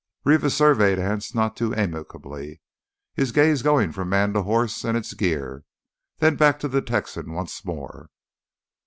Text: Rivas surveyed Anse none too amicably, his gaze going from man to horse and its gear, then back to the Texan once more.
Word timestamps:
Rivas 0.23 0.55
surveyed 0.57 0.97
Anse 0.97 1.35
none 1.35 1.53
too 1.53 1.75
amicably, 1.75 2.59
his 3.13 3.31
gaze 3.31 3.61
going 3.61 3.91
from 3.91 4.09
man 4.09 4.33
to 4.33 4.41
horse 4.41 4.83
and 4.83 4.97
its 4.97 5.13
gear, 5.13 5.63
then 6.17 6.35
back 6.37 6.59
to 6.61 6.67
the 6.67 6.81
Texan 6.81 7.33
once 7.33 7.63
more. 7.63 8.09